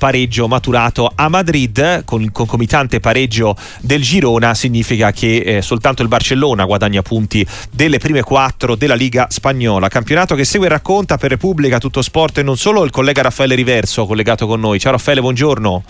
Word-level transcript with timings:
pareggio 0.00 0.48
maturato 0.48 1.12
a 1.14 1.28
Madrid. 1.28 2.04
Con 2.06 2.22
il 2.22 2.32
concomitante 2.32 3.00
pareggio 3.00 3.54
del 3.82 4.00
Girona 4.00 4.54
significa 4.54 5.12
che 5.12 5.36
eh, 5.36 5.62
soltanto 5.62 6.00
il 6.00 6.08
Barcellona 6.08 6.64
guadagna 6.64 7.02
punti 7.02 7.46
delle 7.70 7.98
prime 7.98 8.22
quattro 8.22 8.76
della 8.76 8.94
Liga 8.94 9.26
Spagnola. 9.28 9.88
Campionato 9.88 10.34
che 10.34 10.44
segue 10.46 10.66
e 10.66 10.70
racconta 10.70 11.18
per 11.18 11.28
Repubblica 11.28 11.78
tutto 11.78 12.00
sport 12.00 12.38
e 12.38 12.42
non 12.42 12.56
solo. 12.56 12.82
Il 12.84 12.90
collega 12.90 13.20
Raffaele 13.20 13.54
Riverso 13.54 14.06
collegato 14.06 14.46
con 14.46 14.58
noi. 14.58 14.80
Ciao 14.80 14.92
Raffaele 14.92 15.20
buongiorno 15.20 15.82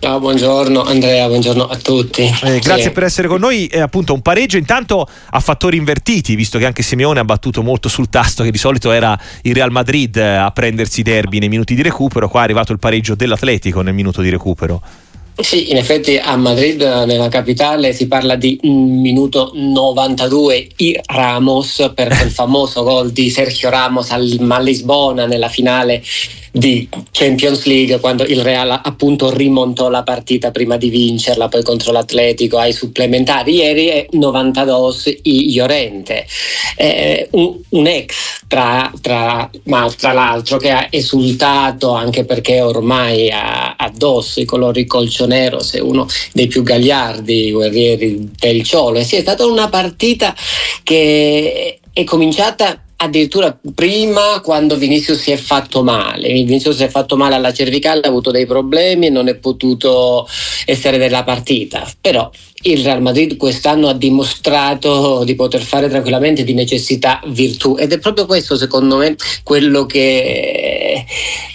Ciao, 0.00 0.20
buongiorno 0.20 0.84
Andrea, 0.84 1.26
buongiorno 1.26 1.66
a 1.66 1.76
tutti. 1.76 2.22
Eh, 2.22 2.60
grazie 2.60 2.84
sì. 2.84 2.90
per 2.92 3.02
essere 3.02 3.26
con 3.26 3.40
noi. 3.40 3.66
Eh, 3.66 3.80
appunto, 3.80 4.14
un 4.14 4.22
pareggio 4.22 4.56
intanto 4.56 5.04
a 5.30 5.40
fattori 5.40 5.76
invertiti, 5.76 6.36
visto 6.36 6.56
che 6.56 6.66
anche 6.66 6.82
Simeone 6.82 7.18
ha 7.18 7.24
battuto 7.24 7.64
molto 7.64 7.88
sul 7.88 8.08
tasto, 8.08 8.44
che 8.44 8.52
di 8.52 8.58
solito 8.58 8.92
era 8.92 9.18
il 9.42 9.54
Real 9.54 9.72
Madrid 9.72 10.16
eh, 10.16 10.36
a 10.36 10.52
prendersi 10.52 11.00
i 11.00 11.02
derby 11.02 11.40
nei 11.40 11.48
minuti 11.48 11.74
di 11.74 11.82
recupero. 11.82 12.28
Qua 12.28 12.40
è 12.40 12.44
arrivato 12.44 12.70
il 12.70 12.78
pareggio 12.78 13.16
dell'Atletico 13.16 13.80
nel 13.80 13.92
minuto 13.92 14.22
di 14.22 14.30
recupero. 14.30 14.80
Sì, 15.40 15.70
in 15.70 15.76
effetti 15.76 16.16
a 16.16 16.36
Madrid, 16.36 16.82
nella 16.82 17.28
capitale, 17.28 17.92
si 17.92 18.08
parla 18.08 18.34
di 18.34 18.58
un 18.62 19.00
minuto 19.00 19.52
92 19.54 20.68
i 20.78 21.00
Ramos 21.06 21.92
per 21.94 22.08
quel 22.08 22.30
famoso 22.32 22.82
gol 22.82 23.12
di 23.12 23.30
Sergio 23.30 23.70
Ramos 23.70 24.10
al, 24.10 24.36
a 24.48 24.58
Lisbona 24.58 25.26
nella 25.26 25.48
finale 25.48 26.02
di 26.50 26.88
Champions 27.10 27.64
League 27.64 28.00
quando 28.00 28.24
il 28.24 28.42
Real 28.42 28.80
appunto 28.82 29.30
rimontò 29.30 29.88
la 29.88 30.02
partita 30.02 30.50
prima 30.50 30.76
di 30.76 30.88
vincerla 30.88 31.48
poi 31.48 31.62
contro 31.62 31.92
l'Atletico 31.92 32.58
ai 32.58 32.72
supplementari. 32.72 33.54
Ieri 33.54 33.86
è 33.86 34.06
92 34.10 35.20
i 35.22 35.54
Llorente. 35.54 36.26
Eh, 36.76 37.28
un, 37.32 37.56
un, 37.70 37.86
ex 37.86 38.42
tra, 38.46 38.90
tra, 39.00 39.48
ma 39.64 39.90
tra 39.96 40.12
l'altro 40.12 40.58
che 40.58 40.70
ha 40.70 40.88
esultato 40.90 41.92
anche 41.92 42.24
perché 42.24 42.60
ormai 42.60 43.30
ha 43.30 43.76
addosso 43.76 44.40
i 44.40 44.44
colori 44.44 44.86
colcionero 45.28 45.62
se 45.62 45.78
uno 45.78 46.06
dei 46.32 46.46
più 46.46 46.62
gagliardi 46.62 47.52
guerrieri 47.52 48.30
del 48.36 48.62
Ciolo 48.62 48.98
e 48.98 49.04
sì 49.04 49.16
è 49.16 49.20
stata 49.20 49.44
una 49.46 49.68
partita 49.68 50.34
che 50.82 51.78
è 51.92 52.04
cominciata 52.04 52.82
addirittura 53.00 53.56
prima 53.74 54.40
quando 54.42 54.76
Vinicius 54.76 55.20
si 55.20 55.30
è 55.30 55.36
fatto 55.36 55.84
male. 55.84 56.32
Vinicius 56.32 56.76
si 56.76 56.82
è 56.82 56.88
fatto 56.88 57.16
male 57.16 57.36
alla 57.36 57.52
cervicale, 57.52 58.00
ha 58.00 58.08
avuto 58.08 58.32
dei 58.32 58.44
problemi 58.44 59.06
e 59.06 59.10
non 59.10 59.28
è 59.28 59.36
potuto 59.36 60.26
essere 60.64 60.98
della 60.98 61.22
partita. 61.22 61.88
Però 62.00 62.28
il 62.62 62.82
Real 62.82 63.00
Madrid 63.00 63.36
quest'anno 63.36 63.88
ha 63.88 63.94
dimostrato 63.94 65.22
di 65.24 65.36
poter 65.36 65.62
fare 65.62 65.88
tranquillamente 65.88 66.42
di 66.42 66.54
necessità 66.54 67.20
virtù 67.28 67.76
ed 67.78 67.92
è 67.92 67.98
proprio 67.98 68.26
questo 68.26 68.56
secondo 68.56 68.96
me 68.96 69.14
quello 69.44 69.86
che 69.86 71.04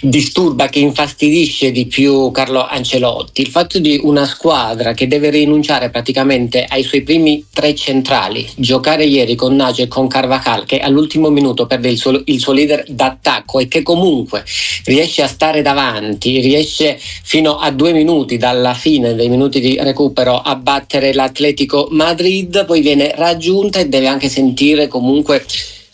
disturba, 0.00 0.68
che 0.68 0.78
infastidisce 0.78 1.70
di 1.70 1.86
più 1.86 2.30
Carlo 2.30 2.66
Ancelotti, 2.66 3.42
il 3.42 3.48
fatto 3.48 3.78
di 3.78 4.00
una 4.02 4.24
squadra 4.24 4.92
che 4.92 5.06
deve 5.06 5.30
rinunciare 5.30 5.90
praticamente 5.90 6.64
ai 6.64 6.82
suoi 6.82 7.02
primi 7.02 7.44
tre 7.52 7.74
centrali, 7.74 8.48
giocare 8.56 9.04
ieri 9.04 9.34
con 9.34 9.54
Naggio 9.54 9.82
e 9.82 9.88
con 9.88 10.08
Carvajal 10.08 10.64
che 10.64 10.78
all'ultimo 10.78 11.28
minuto 11.28 11.66
perde 11.66 11.90
il 11.90 11.98
suo, 11.98 12.22
il 12.24 12.40
suo 12.40 12.52
leader 12.52 12.84
d'attacco 12.88 13.58
e 13.58 13.68
che 13.68 13.82
comunque 13.82 14.44
riesce 14.84 15.22
a 15.22 15.26
stare 15.26 15.60
davanti, 15.60 16.40
riesce 16.40 16.98
fino 16.98 17.58
a 17.58 17.70
due 17.70 17.92
minuti 17.92 18.36
dalla 18.36 18.74
fine 18.74 19.14
dei 19.14 19.28
minuti 19.28 19.60
di 19.60 19.76
recupero 19.80 20.40
a 20.40 20.56
battere 20.56 20.93
battere 20.94 21.12
l'Atletico 21.12 21.88
Madrid, 21.90 22.64
poi 22.64 22.80
viene 22.80 23.12
raggiunta 23.16 23.80
e 23.80 23.88
deve 23.88 24.06
anche 24.06 24.28
sentire 24.28 24.86
comunque 24.86 25.44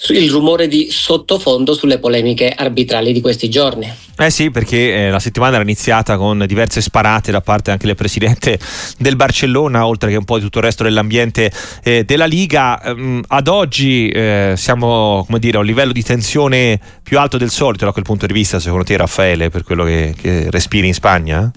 il 0.08 0.30
rumore 0.30 0.66
di 0.66 0.88
sottofondo 0.90 1.74
sulle 1.74 1.98
polemiche 1.98 2.50
arbitrali 2.50 3.12
di 3.12 3.20
questi 3.20 3.50
giorni. 3.50 3.90
Eh 4.16 4.30
sì, 4.30 4.50
perché 4.50 5.06
eh, 5.06 5.10
la 5.10 5.18
settimana 5.18 5.54
era 5.54 5.62
iniziata 5.62 6.16
con 6.16 6.44
diverse 6.46 6.80
sparate 6.80 7.30
da 7.30 7.40
parte 7.40 7.70
anche 7.70 7.86
del 7.86 7.96
presidente 7.96 8.58
del 8.98 9.16
Barcellona, 9.16 9.86
oltre 9.86 10.10
che 10.10 10.16
un 10.16 10.24
po' 10.24 10.36
di 10.36 10.42
tutto 10.42 10.58
il 10.58 10.64
resto 10.64 10.82
dell'ambiente 10.82 11.50
eh, 11.82 12.04
della 12.04 12.26
Liga. 12.26 12.80
Um, 12.84 13.22
ad 13.28 13.48
oggi 13.48 14.08
eh, 14.08 14.54
siamo 14.56 15.22
come 15.26 15.38
dire, 15.38 15.58
a 15.58 15.60
un 15.60 15.66
livello 15.66 15.92
di 15.92 16.02
tensione 16.02 16.78
più 17.02 17.18
alto 17.18 17.36
del 17.36 17.50
solito 17.50 17.84
da 17.84 17.92
quel 17.92 18.04
punto 18.04 18.26
di 18.26 18.32
vista, 18.32 18.58
secondo 18.58 18.84
te 18.84 18.96
Raffaele, 18.96 19.50
per 19.50 19.64
quello 19.64 19.84
che, 19.84 20.14
che 20.18 20.50
respiri 20.50 20.86
in 20.86 20.94
Spagna? 20.94 21.50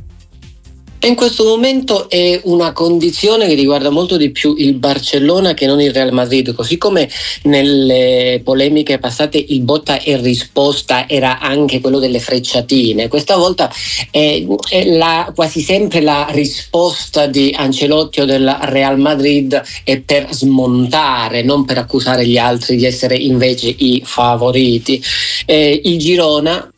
In 1.04 1.16
questo 1.16 1.44
momento 1.44 2.10
è 2.10 2.40
una 2.46 2.72
condizione 2.72 3.46
che 3.46 3.56
riguarda 3.56 3.90
molto 3.90 4.16
di 4.16 4.32
più 4.32 4.56
il 4.58 4.76
Barcellona 4.76 5.54
che 5.54 5.66
non 5.66 5.82
il 5.82 5.92
Real 5.92 6.14
Madrid, 6.14 6.54
così 6.54 6.78
come 6.78 7.10
nelle 7.44 8.40
polemiche 8.42 9.00
passate 9.00 9.44
il 9.50 9.60
botta 9.64 10.00
e 10.00 10.16
risposta 10.16 11.10
era 11.10 11.40
anche 11.40 11.82
quello 11.82 12.00
delle 12.00 12.20
frecciatine. 12.20 13.10
Questa 13.10 13.36
volta 13.36 13.70
è, 14.12 14.46
è 14.70 14.86
la, 14.96 15.30
quasi 15.36 15.60
sempre 15.60 16.00
la 16.00 16.26
risposta 16.30 17.26
di 17.28 17.54
Ancelotti 17.54 18.22
o 18.22 18.26
del 18.26 18.48
Real 18.62 18.98
Madrid 18.98 19.62
è 19.84 20.00
per 20.00 20.30
smontare, 20.32 21.44
non 21.44 21.66
per 21.66 21.80
accusare 21.80 22.26
gli 22.26 22.38
altri 22.38 22.78
di 22.78 22.86
essere 22.86 23.18
invece 23.18 23.68
i 23.68 24.02
favoriti. 24.06 25.04
Eh, 25.46 25.82
il 25.84 26.00
Girona 26.00 26.73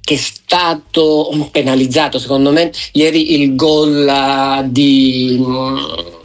che 0.00 0.14
è 0.14 0.16
stato 0.16 1.48
penalizzato 1.50 2.18
secondo 2.18 2.50
me 2.50 2.72
ieri 2.92 3.40
il 3.40 3.54
gol 3.54 4.06
uh, 4.06 4.68
di 4.68 5.36
uh, 5.38 6.18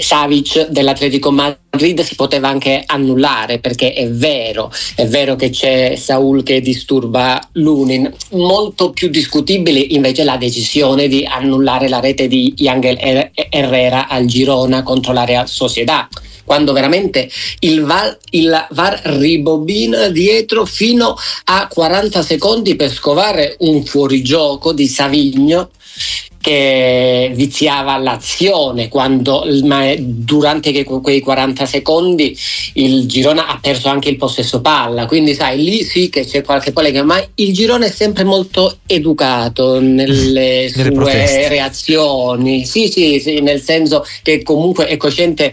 Savic 0.00 0.68
dell'Atletico 0.68 1.32
Madrid 1.32 2.00
si 2.02 2.14
poteva 2.14 2.48
anche 2.48 2.82
annullare 2.86 3.58
perché 3.58 3.92
è 3.92 4.08
vero, 4.08 4.70
è 4.94 5.06
vero 5.06 5.34
che 5.34 5.50
c'è 5.50 5.96
Saul 5.96 6.44
che 6.44 6.60
disturba 6.60 7.40
Lunin. 7.52 8.12
Molto 8.30 8.90
più 8.90 9.08
discutibile 9.08 9.80
invece 9.80 10.22
la 10.22 10.36
decisione 10.36 11.08
di 11.08 11.24
annullare 11.24 11.88
la 11.88 11.98
rete 11.98 12.28
di 12.28 12.54
Yangel 12.56 13.30
Herrera 13.50 14.06
al 14.06 14.26
Girona 14.26 14.82
contro 14.84 15.12
la 15.12 15.24
Real 15.24 15.48
Sociedad 15.48 16.06
quando 16.50 16.72
veramente 16.72 17.30
il 17.60 17.84
VAR, 17.84 18.18
il 18.30 18.66
VAR 18.70 19.02
ribobina 19.04 20.08
dietro 20.08 20.64
fino 20.64 21.16
a 21.44 21.68
40 21.68 22.22
secondi 22.22 22.74
per 22.74 22.90
scovare 22.90 23.54
un 23.60 23.84
fuorigioco 23.84 24.72
di 24.72 24.88
Savigno 24.88 25.70
che 26.40 27.30
viziava 27.34 27.98
l'azione 27.98 28.88
quando 28.88 29.44
durante 29.98 30.84
quei 30.84 31.20
40 31.20 31.66
secondi 31.66 32.36
il 32.74 33.06
Girona 33.06 33.46
ha 33.46 33.58
perso 33.60 33.88
anche 33.88 34.08
il 34.08 34.16
possesso 34.16 34.62
palla 34.62 35.04
quindi 35.04 35.34
sai 35.34 35.62
lì 35.62 35.84
sì 35.84 36.08
che 36.08 36.24
c'è 36.24 36.42
qualche 36.42 36.72
polemica 36.72 37.04
ma 37.04 37.22
il 37.34 37.52
Girone 37.52 37.86
è 37.86 37.90
sempre 37.90 38.24
molto 38.24 38.78
educato 38.86 39.80
nelle, 39.80 40.70
nelle 40.70 40.70
sue 40.72 40.92
proteste. 40.92 41.48
reazioni 41.48 42.64
sì, 42.64 42.88
sì 42.88 43.20
sì 43.20 43.40
nel 43.40 43.60
senso 43.60 44.04
che 44.22 44.42
comunque 44.42 44.86
è 44.86 44.96
cosciente 44.96 45.52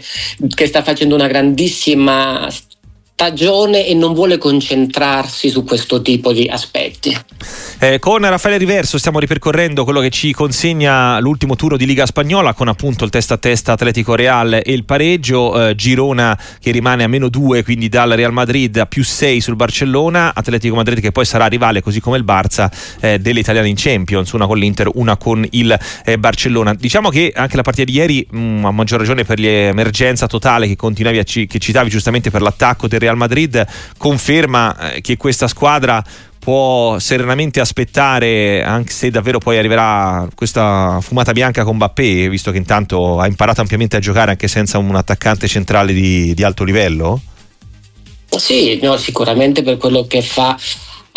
che 0.54 0.66
sta 0.66 0.82
facendo 0.82 1.14
una 1.14 1.26
grandissima 1.26 2.48
stagione 3.18 3.84
e 3.84 3.94
non 3.94 4.14
vuole 4.14 4.38
concentrarsi 4.38 5.48
su 5.48 5.64
questo 5.64 6.00
tipo 6.02 6.32
di 6.32 6.46
aspetti. 6.48 7.16
Eh, 7.80 8.00
con 8.00 8.18
Raffaele 8.18 8.58
Riverso 8.58 8.98
stiamo 8.98 9.20
ripercorrendo 9.20 9.84
quello 9.84 10.00
che 10.00 10.10
ci 10.10 10.32
consegna 10.32 11.20
l'ultimo 11.20 11.54
turno 11.54 11.76
di 11.76 11.86
Liga 11.86 12.06
Spagnola 12.06 12.52
con 12.52 12.66
appunto 12.66 13.04
il 13.04 13.10
testa 13.10 13.34
a 13.34 13.36
testa 13.36 13.74
Atletico 13.74 14.16
Real 14.16 14.52
e 14.54 14.72
il 14.72 14.84
pareggio, 14.84 15.68
eh, 15.68 15.76
Girona 15.76 16.36
che 16.60 16.72
rimane 16.72 17.04
a 17.04 17.06
meno 17.06 17.28
2 17.28 17.62
quindi 17.62 17.88
dal 17.88 18.10
Real 18.10 18.32
Madrid 18.32 18.76
a 18.78 18.86
più 18.86 19.04
6 19.04 19.40
sul 19.40 19.54
Barcellona, 19.54 20.34
Atletico 20.34 20.74
Madrid 20.74 20.98
che 20.98 21.12
poi 21.12 21.24
sarà 21.24 21.46
rivale 21.46 21.80
così 21.80 22.00
come 22.00 22.16
il 22.16 22.24
Barça 22.24 22.68
eh, 22.98 23.20
delle 23.20 23.38
italiane 23.38 23.68
in 23.68 23.76
Champions, 23.76 24.32
una 24.32 24.48
con 24.48 24.58
l'Inter, 24.58 24.90
una 24.94 25.16
con 25.16 25.46
il 25.50 25.78
eh, 26.04 26.18
Barcellona. 26.18 26.74
Diciamo 26.74 27.10
che 27.10 27.32
anche 27.32 27.54
la 27.54 27.62
partita 27.62 27.84
di 27.84 27.96
ieri, 27.96 28.26
mh, 28.28 28.38
mm, 28.38 28.64
a 28.64 28.72
maggior 28.72 28.98
ragione 28.98 29.22
per 29.22 29.38
l'emergenza 29.38 30.26
totale 30.26 30.66
che 30.66 30.74
continuavi 30.74 31.18
a 31.18 31.22
ci- 31.22 31.46
che 31.46 31.60
citavi 31.60 31.90
giustamente 31.90 32.32
per 32.32 32.42
l'attacco 32.42 32.88
del 32.88 32.98
Real 32.98 33.16
Madrid 33.16 33.64
conferma 33.96 34.94
eh, 34.94 35.00
che 35.00 35.16
questa 35.16 35.46
squadra 35.46 36.02
può 36.48 36.98
serenamente 36.98 37.60
aspettare 37.60 38.62
anche 38.62 38.90
se 38.90 39.10
davvero 39.10 39.38
poi 39.38 39.58
arriverà 39.58 40.26
questa 40.34 40.98
fumata 41.02 41.32
bianca 41.32 41.62
con 41.62 41.76
Bappé 41.76 42.26
visto 42.30 42.50
che 42.50 42.56
intanto 42.56 43.20
ha 43.20 43.26
imparato 43.26 43.60
ampiamente 43.60 43.96
a 43.96 43.98
giocare 43.98 44.30
anche 44.30 44.48
senza 44.48 44.78
un 44.78 44.94
attaccante 44.94 45.46
centrale 45.46 45.92
di, 45.92 46.32
di 46.32 46.42
alto 46.42 46.64
livello? 46.64 47.20
Sì, 48.30 48.78
no, 48.80 48.96
sicuramente 48.96 49.62
per 49.62 49.76
quello 49.76 50.06
che 50.06 50.22
fa 50.22 50.56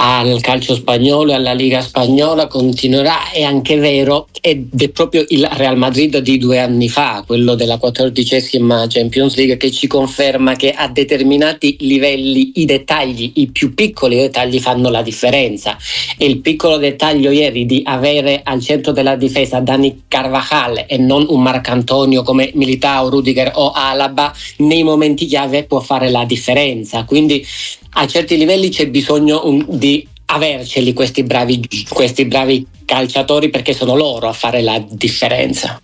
al 0.03 0.41
calcio 0.41 0.73
spagnolo 0.73 1.31
e 1.31 1.35
alla 1.35 1.53
Liga 1.53 1.79
spagnola 1.79 2.47
continuerà, 2.47 3.29
è 3.31 3.43
anche 3.43 3.75
vero, 3.75 4.29
ed 4.41 4.69
è 4.81 4.89
proprio 4.89 5.23
il 5.29 5.47
Real 5.53 5.77
Madrid 5.77 6.17
di 6.17 6.39
due 6.39 6.57
anni 6.57 6.89
fa, 6.89 7.23
quello 7.23 7.53
della 7.53 7.77
quattordicesima 7.77 8.87
Champions 8.89 9.35
League, 9.35 9.57
che 9.57 9.69
ci 9.69 9.85
conferma 9.85 10.55
che 10.55 10.71
a 10.71 10.87
determinati 10.87 11.77
livelli 11.81 12.53
i 12.55 12.65
dettagli, 12.65 13.33
i 13.35 13.51
più 13.51 13.75
piccoli 13.75 14.15
dettagli 14.15 14.59
fanno 14.59 14.89
la 14.89 15.03
differenza. 15.03 15.77
E 16.17 16.25
il 16.25 16.39
piccolo 16.39 16.77
dettaglio 16.77 17.29
ieri 17.29 17.67
di 17.67 17.83
avere 17.85 18.41
al 18.43 18.59
centro 18.59 18.93
della 18.93 19.15
difesa 19.15 19.59
Dani 19.59 20.05
Carvajal 20.07 20.85
e 20.87 20.97
non 20.97 21.27
un 21.29 21.43
Marcantonio 21.43 22.23
come 22.23 22.49
Militao, 22.55 23.07
Rudiger 23.07 23.51
o 23.53 23.69
Alaba, 23.69 24.33
nei 24.57 24.81
momenti 24.81 25.27
chiave 25.27 25.65
può 25.65 25.79
fare 25.79 26.09
la 26.09 26.25
differenza. 26.25 27.03
Quindi 27.03 27.45
a 27.93 28.07
certi 28.07 28.37
livelli 28.37 28.69
c'è 28.69 28.87
bisogno 28.87 29.41
un, 29.45 29.65
di 29.67 30.07
averceli 30.25 30.93
questi 30.93 31.23
bravi, 31.23 31.67
questi 31.89 32.25
bravi 32.25 32.65
calciatori 32.85 33.49
perché 33.49 33.73
sono 33.73 33.95
loro 33.95 34.27
a 34.27 34.33
fare 34.33 34.61
la 34.61 34.83
differenza. 34.89 35.81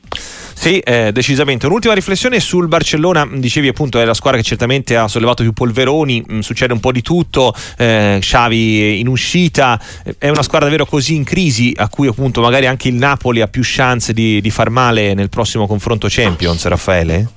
Sì, 0.60 0.80
eh, 0.80 1.12
decisamente. 1.12 1.68
Un'ultima 1.68 1.94
riflessione 1.94 2.40
sul 2.40 2.68
Barcellona, 2.68 3.30
dicevi 3.32 3.68
appunto 3.68 4.00
è 4.00 4.06
la 4.06 4.16
squadra 4.16 4.40
che 4.40 4.46
certamente 4.46 4.98
ha 4.98 5.08
sollevato 5.08 5.44
più 5.44 5.54
polveroni, 5.54 6.26
mm, 6.30 6.40
succede 6.40 6.74
un 6.74 6.80
po' 6.80 6.92
di 6.92 7.04
tutto, 7.04 7.54
eh, 7.78 8.18
Xavi 8.20 9.00
in 9.00 9.08
uscita, 9.08 9.80
è 10.18 10.30
una 10.30 10.42
squadra 10.42 10.68
davvero 10.68 10.88
così 10.88 11.14
in 11.14 11.24
crisi 11.24 11.74
a 11.76 11.88
cui 11.90 12.08
appunto 12.08 12.42
magari 12.42 12.66
anche 12.66 12.88
il 12.88 12.96
Napoli 12.96 13.42
ha 13.42 13.48
più 13.48 13.62
chance 13.64 14.14
di, 14.14 14.42
di 14.42 14.50
far 14.50 14.72
male 14.72 15.14
nel 15.14 15.30
prossimo 15.30 15.68
confronto 15.68 16.08
Champions, 16.10 16.66
Raffaele? 16.66 17.37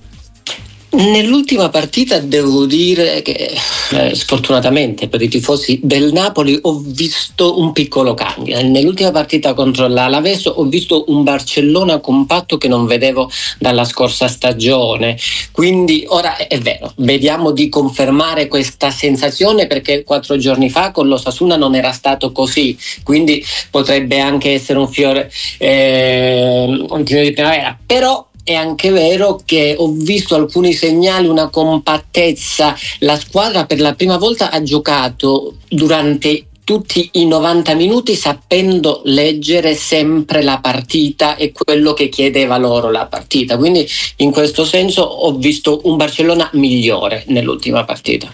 Nell'ultima 0.93 1.69
partita 1.69 2.19
devo 2.19 2.67
dire 2.67 3.23
che 3.23 3.55
eh, 3.93 4.15
sfortunatamente 4.15 5.07
per 5.07 5.23
i 5.23 5.29
tifosi 5.29 5.79
del 5.85 6.13
Napoli 6.13 6.59
ho 6.63 6.81
visto 6.85 7.61
un 7.61 7.71
piccolo 7.71 8.15
cambio. 8.15 8.61
Nell'ultima 8.61 9.13
partita 9.13 9.55
contro 9.55 9.87
l'Alaves 9.87 10.47
ho 10.47 10.65
visto 10.65 11.05
un 11.07 11.23
Barcellona 11.23 12.01
compatto 12.01 12.59
che 12.59 12.67
non 12.67 12.87
vedevo 12.87 13.31
dalla 13.61 13.85
scorsa 13.85 14.27
stagione. 14.27 15.17
Quindi 15.53 16.05
ora 16.09 16.37
è 16.37 16.59
vero, 16.59 16.93
vediamo 16.97 17.53
di 17.53 17.69
confermare 17.69 18.49
questa 18.49 18.91
sensazione 18.91 19.69
perché 19.69 20.03
quattro 20.03 20.37
giorni 20.39 20.71
fa 20.71 20.91
con 20.91 21.07
l'Osasuna 21.07 21.55
non 21.55 21.77
era 21.77 21.93
stato 21.93 22.33
così. 22.33 22.77
Quindi 23.05 23.45
potrebbe 23.71 24.19
anche 24.19 24.55
essere 24.55 24.81
un 24.81 24.89
fiore 24.89 25.31
eh, 25.59 26.85
un 26.89 27.03
di 27.05 27.33
primavera. 27.33 27.79
Però 27.87 28.27
è 28.45 28.55
anche 28.55 28.91
vero 28.91 29.41
che 29.45 29.75
ho 29.77 29.91
visto 29.93 30.35
alcuni 30.35 30.73
segnali, 30.73 31.29
una 31.29 31.49
compattezza. 31.49 32.77
La 33.01 33.19
squadra 33.19 33.67
per 33.67 33.81
la 33.81 33.95
prima 33.95 34.17
volta 34.17 34.51
ha 34.51 34.63
giocato 34.63 35.55
durante 35.69 36.47
tutti 36.71 37.09
i 37.15 37.27
90 37.27 37.75
minuti 37.75 38.15
sapendo 38.15 39.01
leggere 39.05 39.75
sempre 39.75 40.43
la 40.43 40.61
partita 40.61 41.35
e 41.35 41.51
quello 41.53 41.95
che 41.95 42.09
chiedeva 42.09 42.59
loro 42.59 42.91
la 42.91 43.07
partita. 43.07 43.57
Quindi 43.57 43.85
in 44.17 44.31
questo 44.31 44.65
senso 44.65 45.03
ho 45.03 45.33
visto 45.33 45.81
un 45.85 45.97
Barcellona 45.97 46.49
migliore 46.53 47.25
nell'ultima 47.27 47.85
partita. 47.85 48.33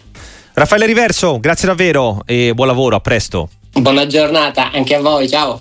Raffaele 0.52 0.86
Riverso, 0.86 1.38
grazie 1.40 1.68
davvero 1.68 2.22
e 2.26 2.52
buon 2.54 2.68
lavoro, 2.68 2.96
a 2.96 3.00
presto. 3.00 3.48
Buona 3.72 4.06
giornata 4.06 4.70
anche 4.70 4.94
a 4.94 5.00
voi, 5.00 5.28
ciao. 5.28 5.54